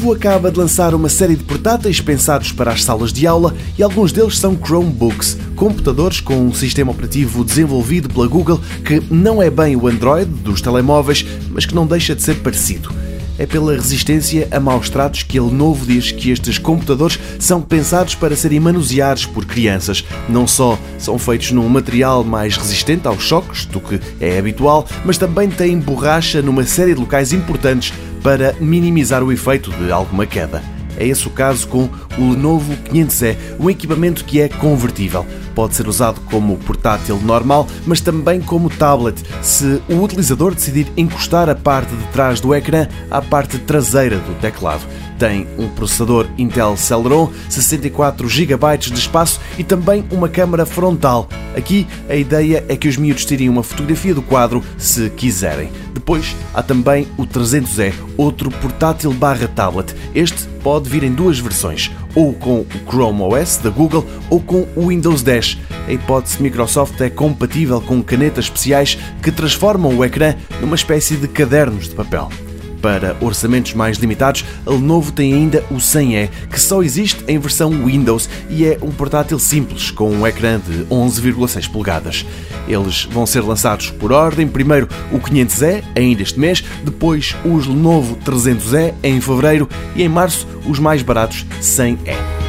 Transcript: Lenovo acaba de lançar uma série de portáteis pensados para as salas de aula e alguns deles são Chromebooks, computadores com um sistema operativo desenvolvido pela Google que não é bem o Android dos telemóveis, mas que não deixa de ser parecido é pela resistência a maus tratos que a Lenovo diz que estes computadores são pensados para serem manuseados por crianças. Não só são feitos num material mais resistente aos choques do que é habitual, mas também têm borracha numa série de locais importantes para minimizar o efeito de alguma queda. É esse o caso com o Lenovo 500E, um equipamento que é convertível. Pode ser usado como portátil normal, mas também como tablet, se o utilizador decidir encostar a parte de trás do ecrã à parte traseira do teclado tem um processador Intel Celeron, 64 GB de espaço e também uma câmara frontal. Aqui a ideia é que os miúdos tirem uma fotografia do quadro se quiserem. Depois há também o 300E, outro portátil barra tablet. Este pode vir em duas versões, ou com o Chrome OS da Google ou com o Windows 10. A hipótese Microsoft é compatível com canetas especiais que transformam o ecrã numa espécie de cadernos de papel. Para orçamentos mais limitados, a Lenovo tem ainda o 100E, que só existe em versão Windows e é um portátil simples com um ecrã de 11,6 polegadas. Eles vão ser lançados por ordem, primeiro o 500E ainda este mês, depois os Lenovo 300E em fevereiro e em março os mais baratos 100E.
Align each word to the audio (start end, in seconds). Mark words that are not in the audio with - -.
Lenovo 0.00 0.14
acaba 0.14 0.50
de 0.50 0.58
lançar 0.58 0.94
uma 0.94 1.10
série 1.10 1.36
de 1.36 1.44
portáteis 1.44 2.00
pensados 2.00 2.52
para 2.52 2.72
as 2.72 2.82
salas 2.82 3.12
de 3.12 3.26
aula 3.26 3.54
e 3.76 3.82
alguns 3.82 4.12
deles 4.12 4.38
são 4.38 4.56
Chromebooks, 4.56 5.36
computadores 5.54 6.20
com 6.20 6.36
um 6.36 6.54
sistema 6.54 6.90
operativo 6.90 7.44
desenvolvido 7.44 8.08
pela 8.08 8.26
Google 8.26 8.58
que 8.82 9.02
não 9.10 9.42
é 9.42 9.50
bem 9.50 9.76
o 9.76 9.86
Android 9.86 10.24
dos 10.24 10.62
telemóveis, 10.62 11.26
mas 11.50 11.66
que 11.66 11.74
não 11.74 11.86
deixa 11.86 12.14
de 12.16 12.22
ser 12.22 12.36
parecido 12.36 12.90
é 13.40 13.46
pela 13.46 13.72
resistência 13.72 14.46
a 14.50 14.60
maus 14.60 14.90
tratos 14.90 15.22
que 15.22 15.38
a 15.38 15.42
Lenovo 15.42 15.86
diz 15.86 16.12
que 16.12 16.30
estes 16.30 16.58
computadores 16.58 17.18
são 17.38 17.62
pensados 17.62 18.14
para 18.14 18.36
serem 18.36 18.60
manuseados 18.60 19.24
por 19.24 19.46
crianças. 19.46 20.04
Não 20.28 20.46
só 20.46 20.78
são 20.98 21.18
feitos 21.18 21.50
num 21.50 21.66
material 21.66 22.22
mais 22.22 22.58
resistente 22.58 23.08
aos 23.08 23.22
choques 23.22 23.64
do 23.64 23.80
que 23.80 23.98
é 24.20 24.38
habitual, 24.38 24.86
mas 25.06 25.16
também 25.16 25.48
têm 25.48 25.78
borracha 25.78 26.42
numa 26.42 26.64
série 26.64 26.92
de 26.92 27.00
locais 27.00 27.32
importantes 27.32 27.94
para 28.22 28.54
minimizar 28.60 29.24
o 29.24 29.32
efeito 29.32 29.70
de 29.70 29.90
alguma 29.90 30.26
queda. 30.26 30.79
É 30.96 31.06
esse 31.06 31.26
o 31.26 31.30
caso 31.30 31.68
com 31.68 31.88
o 32.18 32.30
Lenovo 32.30 32.72
500E, 32.92 33.36
um 33.58 33.70
equipamento 33.70 34.24
que 34.24 34.40
é 34.40 34.48
convertível. 34.48 35.26
Pode 35.54 35.74
ser 35.74 35.88
usado 35.88 36.20
como 36.30 36.56
portátil 36.58 37.18
normal, 37.20 37.66
mas 37.86 38.00
também 38.00 38.40
como 38.40 38.70
tablet, 38.70 39.22
se 39.42 39.82
o 39.88 40.02
utilizador 40.02 40.54
decidir 40.54 40.86
encostar 40.96 41.48
a 41.48 41.54
parte 41.54 41.94
de 41.94 42.04
trás 42.08 42.40
do 42.40 42.54
ecrã 42.54 42.86
à 43.10 43.20
parte 43.20 43.58
traseira 43.58 44.16
do 44.16 44.38
teclado 44.40 44.82
tem 45.20 45.46
um 45.58 45.68
processador 45.68 46.26
Intel 46.38 46.78
Celeron, 46.78 47.30
64 47.50 48.26
GB 48.26 48.78
de 48.78 48.94
espaço 48.94 49.38
e 49.58 49.62
também 49.62 50.02
uma 50.10 50.30
câmara 50.30 50.64
frontal. 50.64 51.28
Aqui 51.54 51.86
a 52.08 52.16
ideia 52.16 52.64
é 52.68 52.74
que 52.74 52.88
os 52.88 52.96
miúdos 52.96 53.26
tirem 53.26 53.50
uma 53.50 53.62
fotografia 53.62 54.14
do 54.14 54.22
quadro 54.22 54.64
se 54.78 55.10
quiserem. 55.10 55.70
Depois 55.92 56.34
há 56.54 56.62
também 56.62 57.06
o 57.18 57.26
300E, 57.26 57.92
outro 58.16 58.50
portátil 58.50 59.12
barra 59.12 59.46
tablet. 59.46 59.94
Este 60.14 60.48
pode 60.62 60.88
vir 60.88 61.04
em 61.04 61.12
duas 61.12 61.38
versões, 61.38 61.90
ou 62.14 62.32
com 62.32 62.60
o 62.60 62.66
Chrome 62.88 63.20
OS 63.20 63.58
da 63.58 63.68
Google 63.68 64.06
ou 64.30 64.40
com 64.40 64.66
o 64.74 64.88
Windows 64.88 65.22
10. 65.22 65.58
A 65.86 65.92
hipótese 65.92 66.42
Microsoft 66.42 66.98
é 66.98 67.10
compatível 67.10 67.80
com 67.82 68.02
canetas 68.02 68.46
especiais 68.46 68.96
que 69.22 69.30
transformam 69.30 69.94
o 69.94 70.02
ecrã 70.02 70.34
numa 70.62 70.76
espécie 70.76 71.16
de 71.16 71.28
cadernos 71.28 71.90
de 71.90 71.94
papel. 71.94 72.30
Para 72.80 73.16
orçamentos 73.20 73.74
mais 73.74 73.98
limitados, 73.98 74.44
a 74.66 74.70
Lenovo 74.70 75.12
tem 75.12 75.34
ainda 75.34 75.64
o 75.70 75.76
100E, 75.76 76.30
que 76.50 76.60
só 76.60 76.82
existe 76.82 77.22
em 77.28 77.38
versão 77.38 77.70
Windows 77.70 78.28
e 78.48 78.64
é 78.64 78.78
um 78.80 78.90
portátil 78.90 79.38
simples 79.38 79.90
com 79.90 80.10
um 80.10 80.26
ecrã 80.26 80.58
de 80.58 80.84
11,6 80.86 81.70
polegadas. 81.70 82.24
Eles 82.66 83.04
vão 83.04 83.26
ser 83.26 83.40
lançados 83.40 83.90
por 83.90 84.12
ordem, 84.12 84.48
primeiro 84.48 84.88
o 85.12 85.18
500E 85.18 85.82
ainda 85.94 86.22
este 86.22 86.38
mês, 86.38 86.64
depois 86.84 87.36
os 87.44 87.66
Lenovo 87.66 88.16
300E 88.24 88.94
em 89.02 89.20
fevereiro 89.20 89.68
e 89.94 90.02
em 90.02 90.08
março 90.08 90.46
os 90.66 90.78
mais 90.78 91.02
baratos 91.02 91.44
100E. 91.60 92.39